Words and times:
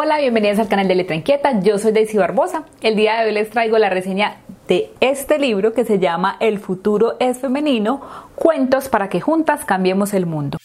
Hola, 0.00 0.18
bienvenidos 0.18 0.60
al 0.60 0.68
canal 0.68 0.86
de 0.86 0.94
Letra 0.94 1.16
Inquieta, 1.16 1.58
yo 1.60 1.76
soy 1.76 1.90
Daisy 1.90 2.16
Barbosa. 2.16 2.62
El 2.82 2.94
día 2.94 3.20
de 3.20 3.26
hoy 3.26 3.32
les 3.32 3.50
traigo 3.50 3.78
la 3.78 3.90
reseña 3.90 4.36
de 4.68 4.92
este 5.00 5.40
libro 5.40 5.72
que 5.72 5.84
se 5.84 5.98
llama 5.98 6.36
El 6.38 6.60
futuro 6.60 7.16
es 7.18 7.38
femenino, 7.38 8.00
cuentos 8.36 8.88
para 8.88 9.08
que 9.08 9.20
juntas 9.20 9.64
cambiemos 9.64 10.14
el 10.14 10.24
mundo. 10.24 10.58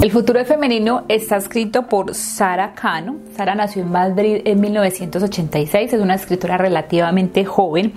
El 0.00 0.12
futuro 0.12 0.44
femenino 0.44 1.04
está 1.08 1.36
escrito 1.36 1.88
por 1.88 2.14
Sara 2.14 2.72
Cano. 2.74 3.16
Sara 3.36 3.54
nació 3.54 3.82
en 3.82 3.92
Madrid 3.92 4.40
en 4.46 4.60
1986, 4.60 5.92
es 5.92 6.00
una 6.00 6.14
escritora 6.14 6.56
relativamente 6.56 7.44
joven. 7.44 7.92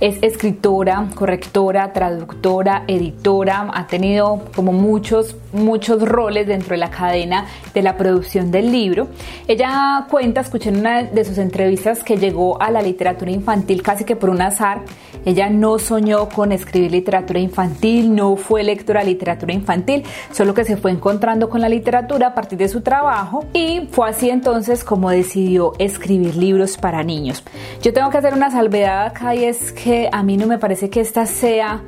Es 0.00 0.16
escritora, 0.22 1.08
correctora, 1.14 1.92
traductora, 1.92 2.84
editora, 2.86 3.68
ha 3.74 3.86
tenido 3.86 4.44
como 4.56 4.72
muchos, 4.72 5.36
muchos 5.52 6.08
roles 6.08 6.46
dentro 6.46 6.70
de 6.70 6.78
la 6.78 6.90
cadena 6.90 7.44
de 7.74 7.82
la 7.82 7.98
producción 7.98 8.50
del 8.50 8.72
libro. 8.72 9.08
Ella 9.46 10.06
cuenta, 10.08 10.40
escuché 10.40 10.70
en 10.70 10.80
una 10.80 11.02
de 11.02 11.24
sus 11.24 11.36
entrevistas 11.36 12.02
que 12.02 12.16
llegó 12.16 12.60
a 12.62 12.70
la 12.70 12.80
literatura 12.80 13.30
infantil 13.30 13.82
casi 13.82 14.04
que 14.04 14.16
por 14.16 14.30
un 14.30 14.40
azar. 14.40 14.80
Ella 15.24 15.50
no 15.50 15.78
soñó 15.78 16.30
con 16.30 16.52
escribir 16.52 16.92
literatura 16.92 17.40
infantil, 17.40 18.14
no 18.14 18.36
fue 18.36 18.62
lectora 18.62 19.00
de 19.00 19.06
literatura 19.06 19.52
infantil, 19.52 20.04
solo 20.32 20.54
que 20.54 20.64
se 20.64 20.78
fue 20.78 20.92
encontrando 20.92 21.50
con 21.50 21.60
la 21.60 21.68
literatura 21.68 22.28
a 22.28 22.34
partir 22.34 22.56
de 22.56 22.68
su 22.68 22.80
trabajo 22.80 23.44
y 23.52 23.88
fue 23.90 24.08
así 24.08 24.30
entonces 24.30 24.77
como 24.84 25.10
decidió 25.10 25.72
escribir 25.78 26.36
libros 26.36 26.76
para 26.76 27.02
niños. 27.02 27.42
Yo 27.82 27.92
tengo 27.92 28.10
que 28.10 28.18
hacer 28.18 28.34
una 28.34 28.50
salvedad 28.50 29.06
acá 29.06 29.34
y 29.34 29.44
es 29.44 29.72
que 29.72 30.08
a 30.10 30.22
mí 30.22 30.36
no 30.36 30.46
me 30.46 30.58
parece 30.58 30.90
que 30.90 31.00
esta 31.00 31.26
sea 31.26 31.82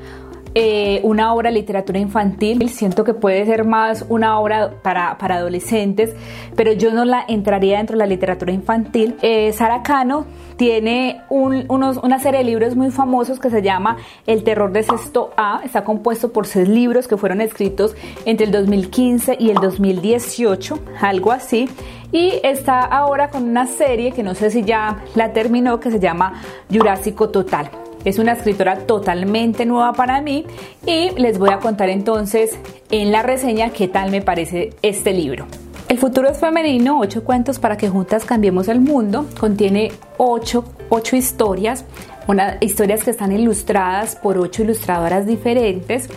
eh, 0.54 1.00
una 1.04 1.32
obra 1.32 1.50
de 1.50 1.54
literatura 1.54 2.00
infantil, 2.00 2.68
siento 2.70 3.04
que 3.04 3.14
puede 3.14 3.46
ser 3.46 3.64
más 3.64 4.04
una 4.08 4.38
obra 4.40 4.72
para, 4.82 5.16
para 5.16 5.36
adolescentes, 5.36 6.14
pero 6.56 6.72
yo 6.72 6.92
no 6.92 7.04
la 7.04 7.24
entraría 7.28 7.78
dentro 7.78 7.94
de 7.94 7.98
la 7.98 8.06
literatura 8.06 8.52
infantil. 8.52 9.16
Eh, 9.22 9.52
Sara 9.52 9.82
Cano 9.82 10.26
tiene 10.56 11.22
unos, 11.28 11.98
una 11.98 12.18
serie 12.18 12.38
de 12.38 12.44
libros 12.44 12.74
muy 12.74 12.90
famosos 12.90 13.38
que 13.38 13.48
se 13.48 13.62
llama 13.62 13.96
El 14.26 14.42
terror 14.42 14.72
de 14.72 14.82
sexto 14.82 15.30
A, 15.36 15.60
está 15.64 15.84
compuesto 15.84 16.32
por 16.32 16.46
seis 16.46 16.68
libros 16.68 17.06
que 17.06 17.16
fueron 17.16 17.40
escritos 17.40 17.94
entre 18.24 18.46
el 18.46 18.52
2015 18.52 19.36
y 19.38 19.50
el 19.50 19.56
2018, 19.56 20.78
algo 21.00 21.32
así. 21.32 21.68
Y 22.12 22.40
está 22.42 22.80
ahora 22.80 23.30
con 23.30 23.44
una 23.44 23.66
serie 23.66 24.10
que 24.10 24.24
no 24.24 24.34
sé 24.34 24.50
si 24.50 24.64
ya 24.64 25.04
la 25.14 25.32
terminó, 25.32 25.78
que 25.78 25.92
se 25.92 26.00
llama 26.00 26.42
Jurásico 26.68 27.28
Total. 27.28 27.70
Es 28.04 28.18
una 28.18 28.32
escritora 28.32 28.86
totalmente 28.86 29.66
nueva 29.66 29.92
para 29.92 30.20
mí 30.22 30.46
y 30.86 31.10
les 31.10 31.38
voy 31.38 31.50
a 31.50 31.58
contar 31.58 31.90
entonces 31.90 32.58
en 32.90 33.12
la 33.12 33.22
reseña 33.22 33.70
qué 33.70 33.88
tal 33.88 34.10
me 34.10 34.22
parece 34.22 34.70
este 34.82 35.12
libro. 35.12 35.46
El 35.88 35.98
futuro 35.98 36.28
es 36.28 36.38
femenino, 36.38 37.00
ocho 37.00 37.24
cuentos 37.24 37.58
para 37.58 37.76
que 37.76 37.88
juntas 37.88 38.24
cambiemos 38.24 38.68
el 38.68 38.80
mundo. 38.80 39.26
Contiene 39.38 39.90
ocho, 40.18 40.64
ocho 40.88 41.16
historias, 41.16 41.84
una, 42.28 42.58
historias 42.60 43.02
que 43.02 43.10
están 43.10 43.32
ilustradas 43.32 44.14
por 44.16 44.38
ocho 44.38 44.62
ilustradoras 44.62 45.26
diferentes. 45.26 46.08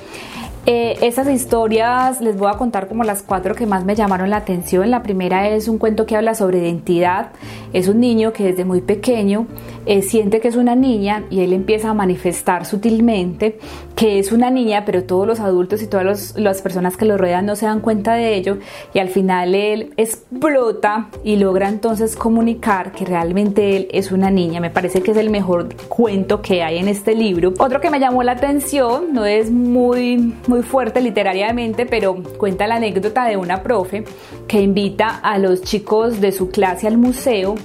Eh, 0.65 0.97
esas 1.01 1.27
historias 1.27 2.21
les 2.21 2.37
voy 2.37 2.49
a 2.49 2.57
contar 2.57 2.87
como 2.87 3.03
las 3.03 3.21
cuatro 3.21 3.53
que 3.53 3.65
más 3.65 3.83
me 3.83 3.95
llamaron 3.95 4.29
la 4.29 4.37
atención. 4.37 4.89
La 4.89 5.03
primera 5.03 5.49
es 5.49 5.67
un 5.67 5.77
cuento 5.77 6.05
que 6.05 6.15
habla 6.15 6.35
sobre 6.35 6.59
identidad. 6.59 7.31
Es 7.73 7.89
un 7.89 7.99
niño 7.99 8.31
que 8.31 8.45
desde 8.45 8.63
muy 8.63 8.79
pequeño 8.79 9.47
eh, 9.85 10.01
siente 10.01 10.39
que 10.39 10.47
es 10.47 10.55
una 10.55 10.75
niña 10.75 11.25
y 11.29 11.41
él 11.41 11.51
empieza 11.51 11.89
a 11.89 11.93
manifestar 11.93 12.65
sutilmente 12.65 13.59
que 13.95 14.19
es 14.19 14.31
una 14.31 14.49
niña, 14.49 14.85
pero 14.85 15.03
todos 15.03 15.27
los 15.27 15.39
adultos 15.39 15.81
y 15.81 15.87
todas 15.87 16.35
las 16.37 16.61
personas 16.61 16.97
que 16.97 17.05
lo 17.05 17.17
rodean 17.17 17.45
no 17.45 17.55
se 17.55 17.65
dan 17.65 17.79
cuenta 17.79 18.13
de 18.13 18.35
ello 18.35 18.57
y 18.93 18.99
al 18.99 19.09
final 19.09 19.55
él 19.55 19.93
explota 19.97 21.09
y 21.23 21.35
logra 21.35 21.69
entonces 21.69 22.15
comunicar 22.15 22.91
que 22.91 23.05
realmente 23.05 23.75
él 23.75 23.87
es 23.91 24.11
una 24.11 24.31
niña. 24.31 24.61
Me 24.61 24.69
parece 24.69 25.01
que 25.01 25.11
es 25.11 25.17
el 25.17 25.29
mejor 25.29 25.75
cuento 25.89 26.41
que 26.41 26.63
hay 26.63 26.77
en 26.77 26.87
este 26.87 27.15
libro. 27.15 27.53
Otro 27.59 27.81
que 27.81 27.89
me 27.89 27.99
llamó 27.99 28.23
la 28.23 28.33
atención, 28.33 29.13
no 29.13 29.25
es 29.25 29.51
muy, 29.51 30.33
muy 30.53 30.61
fuerte 30.61 31.01
literariamente, 31.01 31.87
pero 31.87 32.15
cuenta 32.37 32.67
la 32.67 32.75
anécdota 32.75 33.25
de 33.25 33.37
una 33.37 33.63
profe 33.63 34.03
que 34.47 34.61
invita 34.61 35.09
a 35.17 35.39
los 35.39 35.63
chicos 35.63 36.21
de 36.21 36.31
su 36.31 36.51
clase 36.51 36.85
al 36.85 36.99
museo 36.99 37.55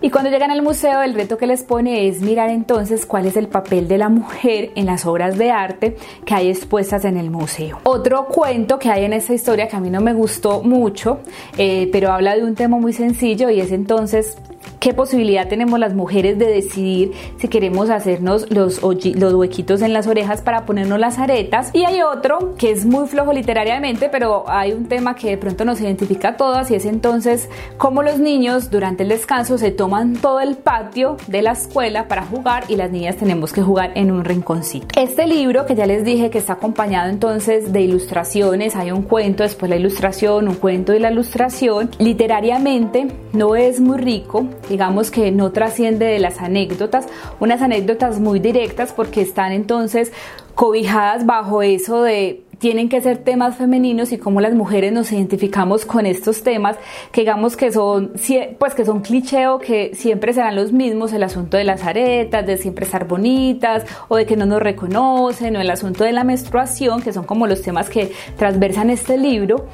y 0.00 0.10
cuando 0.10 0.30
llegan 0.30 0.52
al 0.52 0.62
museo, 0.62 1.02
el 1.02 1.12
reto 1.12 1.36
que 1.36 1.46
les 1.46 1.64
pone 1.64 2.06
es 2.06 2.22
mirar 2.22 2.50
entonces 2.50 3.04
cuál 3.04 3.26
es 3.26 3.36
el 3.36 3.48
papel 3.48 3.88
de 3.88 3.98
la 3.98 4.08
mujer 4.08 4.70
en 4.76 4.86
las 4.86 5.04
obras 5.04 5.36
de 5.36 5.50
arte 5.50 5.96
que 6.24 6.34
hay 6.34 6.48
expuestas 6.48 7.04
en 7.04 7.16
el 7.16 7.30
museo. 7.30 7.80
Otro 7.82 8.26
cuento 8.26 8.78
que 8.78 8.90
hay 8.90 9.04
en 9.04 9.12
esta 9.12 9.34
historia 9.34 9.66
que 9.66 9.74
a 9.74 9.80
mí 9.80 9.90
no 9.90 10.00
me 10.00 10.14
gustó 10.14 10.62
mucho, 10.62 11.18
eh, 11.58 11.88
pero 11.90 12.12
habla 12.12 12.36
de 12.36 12.44
un 12.44 12.54
tema 12.54 12.78
muy 12.78 12.92
sencillo 12.92 13.50
y 13.50 13.60
es 13.60 13.72
entonces 13.72 14.38
qué 14.80 14.94
posibilidad 14.94 15.48
tenemos 15.48 15.78
las 15.78 15.94
mujeres 15.94 16.38
de 16.38 16.46
decidir 16.46 17.12
si 17.38 17.48
queremos 17.48 17.90
hacernos 17.90 18.50
los, 18.50 18.82
huequitos 18.82 19.82
en 19.82 19.92
las 19.92 20.06
orejas 20.06 20.42
para 20.42 20.66
ponernos 20.66 20.98
las 20.98 21.18
aretas. 21.18 21.70
Y 21.72 21.84
hay 21.84 22.02
otro 22.02 22.54
que 22.56 22.70
es 22.70 22.84
muy 22.84 23.06
flojo 23.08 23.32
literariamente, 23.32 24.08
pero 24.08 24.44
hay 24.48 24.72
un 24.72 24.86
tema 24.86 25.14
que 25.14 25.30
de 25.30 25.38
pronto 25.38 25.64
nos 25.64 25.80
identifica 25.80 26.28
a 26.30 26.36
todas 26.36 26.70
y 26.70 26.74
es 26.74 26.84
entonces 26.84 27.48
cómo 27.76 28.02
los 28.02 28.18
niños 28.18 28.70
durante 28.70 29.02
el 29.02 29.08
descanso 29.08 29.58
se 29.58 29.70
toman 29.70 30.14
todo 30.14 30.40
el 30.40 30.56
patio 30.56 31.16
de 31.26 31.42
la 31.42 31.52
escuela 31.52 32.08
para 32.08 32.24
jugar 32.24 32.64
y 32.68 32.76
las 32.76 32.90
niñas 32.90 33.16
tenemos 33.16 33.52
que 33.52 33.62
jugar 33.62 33.92
en 33.94 34.10
un 34.10 34.24
rinconcito. 34.24 34.88
Este 35.00 35.26
libro 35.26 35.66
que 35.66 35.74
ya 35.74 35.86
les 35.86 36.04
dije 36.04 36.30
que 36.30 36.38
está 36.38 36.54
acompañado 36.54 37.10
entonces 37.10 37.72
de 37.72 37.80
ilustraciones, 37.80 38.76
hay 38.76 38.90
un 38.90 39.02
cuento, 39.02 39.42
después 39.42 39.68
la 39.68 39.76
ilustración, 39.76 40.48
un 40.48 40.54
cuento 40.54 40.94
y 40.94 40.98
la 40.98 41.10
ilustración, 41.10 41.90
literariamente 41.98 43.08
no 43.32 43.56
es 43.56 43.80
muy 43.80 43.98
rico, 43.98 44.46
digamos 44.68 45.10
que 45.10 45.32
no 45.32 45.52
trasciende 45.52 46.06
de 46.06 46.18
las 46.18 46.40
anécdotas, 46.40 47.06
unas 47.40 47.62
anécdotas 47.62 48.20
muy 48.20 48.40
directas 48.40 48.92
porque 48.92 49.22
están 49.22 49.52
entonces 49.52 50.12
cobijadas 50.54 51.24
bajo 51.26 51.62
eso 51.62 52.02
de 52.02 52.42
tienen 52.58 52.88
que 52.88 53.00
ser 53.00 53.18
temas 53.18 53.56
femeninos 53.56 54.12
y 54.12 54.18
cómo 54.18 54.40
las 54.40 54.54
mujeres 54.54 54.92
nos 54.92 55.12
identificamos 55.12 55.84
con 55.84 56.06
estos 56.06 56.42
temas 56.42 56.76
que 57.12 57.20
digamos 57.22 57.56
que 57.56 57.70
son 57.70 58.12
pues 58.58 58.74
que 58.74 58.84
son 58.84 59.00
cliché 59.00 59.46
o 59.46 59.58
que 59.58 59.92
siempre 59.94 60.32
serán 60.32 60.56
los 60.56 60.72
mismos 60.72 61.12
el 61.12 61.22
asunto 61.22 61.56
de 61.56 61.64
las 61.64 61.84
aretas 61.84 62.44
de 62.46 62.56
siempre 62.56 62.84
estar 62.84 63.06
bonitas 63.06 63.84
o 64.08 64.16
de 64.16 64.26
que 64.26 64.36
no 64.36 64.46
nos 64.46 64.60
reconocen 64.60 65.56
o 65.56 65.60
el 65.60 65.70
asunto 65.70 66.04
de 66.04 66.12
la 66.12 66.24
menstruación 66.24 67.00
que 67.00 67.12
son 67.12 67.24
como 67.24 67.46
los 67.46 67.62
temas 67.62 67.88
que 67.88 68.12
transversan 68.36 68.90
este 68.90 69.16
libro 69.16 69.66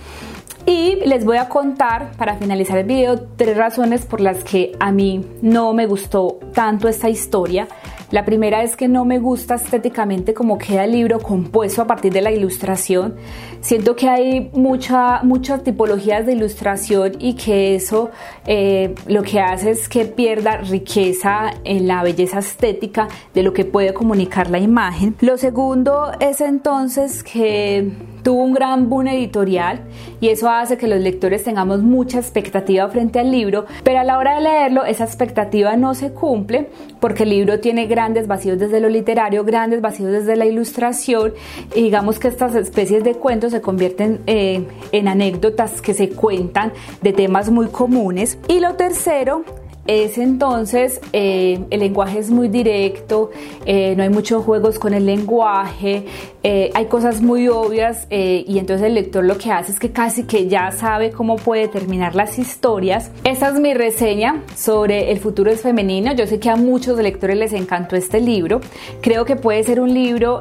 y 0.67 0.97
les 1.07 1.25
voy 1.25 1.37
a 1.37 1.49
contar, 1.49 2.13
para 2.17 2.37
finalizar 2.37 2.79
el 2.79 2.87
video, 2.87 3.21
tres 3.37 3.57
razones 3.57 4.07
por 4.07 4.21
las 4.21 4.43
que 4.45 4.73
a 4.81 4.93
mí 4.93 5.25
no 5.43 5.75
me 5.75 5.87
gustó 5.87 6.39
tanto 6.53 6.89
esta 6.89 7.09
historia. 7.09 7.69
La 8.11 8.25
primera 8.25 8.63
es 8.63 8.77
que 8.77 8.87
no 8.87 9.05
me 9.05 9.19
gusta 9.19 9.57
estéticamente 9.57 10.35
cómo 10.35 10.57
queda 10.57 10.85
el 10.85 10.93
libro 10.93 11.19
compuesto 11.19 11.83
a 11.83 11.87
partir 11.87 12.13
de 12.13 12.21
la 12.21 12.31
ilustración. 12.31 13.17
Siento 13.61 13.97
que 13.97 14.09
hay 14.09 14.51
mucha, 14.53 15.23
muchas 15.23 15.65
tipologías 15.65 16.25
de 16.25 16.35
ilustración 16.35 17.15
y 17.19 17.35
que 17.35 17.75
eso 17.75 18.11
eh, 18.47 18.95
lo 19.07 19.23
que 19.23 19.41
hace 19.41 19.71
es 19.71 19.89
que 19.89 20.05
pierda 20.05 20.59
riqueza 20.59 21.55
en 21.65 21.89
la 21.89 22.03
belleza 22.03 22.39
estética 22.39 23.09
de 23.35 23.43
lo 23.43 23.53
que 23.53 23.65
puede 23.65 23.93
comunicar 23.93 24.49
la 24.49 24.61
imagen. 24.61 25.17
Lo 25.21 25.37
segundo 25.37 26.13
es 26.21 26.41
entonces 26.41 27.25
que 27.25 27.91
tuvo 28.25 28.43
un 28.43 28.55
gran 28.55 28.89
boom 28.89 29.07
editorial 29.07 29.83
y 30.21 30.31
eso 30.31 30.49
hace 30.49 30.77
que 30.77 30.89
los 30.89 30.99
lectores 30.99 31.45
tengamos 31.45 31.83
mucha 31.83 32.19
expectativa 32.19 32.89
frente 32.89 33.21
al 33.21 33.31
libro, 33.31 33.67
pero 33.85 34.01
a 34.01 34.05
la 34.05 34.19
hora 34.19 34.35
de 34.35 34.41
leerlo 34.41 34.85
esa 34.85 35.05
expectativa 35.05 35.77
no 35.77 35.95
se 35.95 36.13
cumple 36.13 36.71
porque 36.99 37.23
el 37.23 37.31
libro 37.31 37.61
tiene 37.61 37.87
grandes 37.87 38.27
vacíos 38.27 38.59
desde 38.59 38.81
lo 38.81 38.89
literario, 38.89 39.45
grandes 39.45 39.81
vacíos 39.81 40.11
desde 40.11 40.35
la 40.35 40.47
ilustración 40.47 41.35
y 41.75 41.83
digamos 41.83 42.19
que 42.19 42.29
estas 42.29 42.55
especies 42.55 43.05
de 43.05 43.15
cuentos 43.15 43.53
se 43.53 43.61
convierten 43.61 44.21
eh, 44.27 44.67
en 44.91 45.07
anécdotas 45.07 45.83
que 45.83 45.93
se 45.93 46.09
cuentan 46.09 46.73
de 47.03 47.13
temas 47.13 47.51
muy 47.51 47.67
comunes. 47.69 48.39
Y 48.49 48.61
lo 48.61 48.75
tercero 48.75 49.45
es 49.87 50.17
entonces 50.17 51.01
eh, 51.13 51.61
el 51.71 51.81
lenguaje 51.81 52.19
es 52.19 52.31
muy 52.31 52.49
directo, 52.49 53.31
eh, 53.67 53.95
no 53.97 54.03
hay 54.03 54.09
muchos 54.09 54.43
juegos 54.45 54.79
con 54.79 54.95
el 54.95 55.05
lenguaje, 55.05 56.07
eh, 56.43 56.71
hay 56.75 56.87
cosas 56.87 57.21
muy 57.21 57.49
obvias 57.49 58.07
y 58.11 58.59
entonces 58.59 58.87
el 58.87 58.95
lector 58.95 59.25
lo 59.25 59.39
que 59.39 59.51
hace 59.51 59.73
es 59.73 59.79
que 59.79 59.91
casi 59.91 60.25
que 60.25 60.47
ya 60.47 60.71
sabe 60.73 61.11
cómo 61.11 61.37
puede 61.37 61.69
terminar 61.69 62.15
las 62.15 62.39
historias. 62.39 63.11
Esa 63.25 63.49
es 63.49 63.55
mi 63.55 63.75
reseña 63.75 64.43
sobre 64.55 65.11
El 65.11 65.19
futuro 65.19 65.51
es 65.51 65.63
femenino. 65.63 66.13
Yo 66.15 66.27
sé 66.27 66.39
que 66.39 66.51
a 66.51 66.57
muchos 66.57 66.99
lectores 66.99 67.37
les 67.37 67.53
encantó 67.53 67.97
este 67.97 68.21
libro. 68.21 68.61
Creo 69.01 69.25
que 69.25 69.37
puede 69.37 69.63
ser 69.65 69.81
un 69.81 69.95
libro 69.95 70.41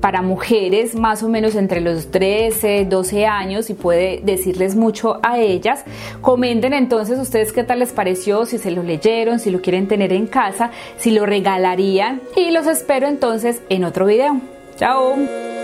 para 0.00 0.22
mujeres 0.22 0.94
más 0.94 1.22
o 1.22 1.28
menos 1.28 1.54
entre 1.54 1.80
los 1.80 2.10
13, 2.10 2.86
12 2.88 3.26
años 3.26 3.70
y 3.70 3.74
puede 3.74 4.20
decirles 4.22 4.76
mucho 4.76 5.18
a 5.22 5.38
ellas. 5.38 5.84
Comenten 6.20 6.74
entonces 6.74 7.18
ustedes 7.18 7.52
qué 7.52 7.64
tal 7.64 7.78
les 7.78 7.92
pareció 7.92 8.45
si 8.46 8.58
se 8.58 8.70
lo 8.70 8.82
leyeron, 8.82 9.38
si 9.38 9.50
lo 9.50 9.60
quieren 9.60 9.88
tener 9.88 10.12
en 10.12 10.26
casa, 10.26 10.70
si 10.98 11.10
lo 11.10 11.26
regalarían 11.26 12.22
y 12.36 12.50
los 12.50 12.66
espero 12.66 13.06
entonces 13.06 13.62
en 13.68 13.84
otro 13.84 14.06
video. 14.06 14.40
Chao. 14.76 15.55